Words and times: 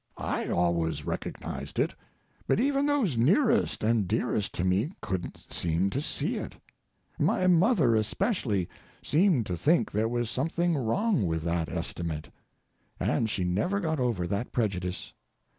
I 0.17 0.47
always 0.49 1.05
recognized 1.05 1.77
it. 1.77 1.93
But 2.47 2.59
even 2.59 2.87
those 2.87 3.17
nearest 3.17 3.83
and 3.83 4.07
dearest 4.07 4.51
to 4.55 4.63
me 4.63 4.93
couldn't 4.99 5.45
seem 5.51 5.91
to 5.91 6.01
see 6.01 6.37
it. 6.37 6.55
My 7.19 7.45
mother, 7.45 7.95
especially, 7.95 8.67
seemed 9.03 9.45
to 9.45 9.55
think 9.55 9.91
there 9.91 10.09
was 10.09 10.27
something 10.27 10.75
wrong 10.75 11.27
with 11.27 11.43
that 11.43 11.69
estimate. 11.69 12.31
And 12.99 13.29
she 13.29 13.43
never 13.43 13.79
got 13.79 13.99
over 13.99 14.25
that 14.25 14.51
prejudice. 14.51 15.13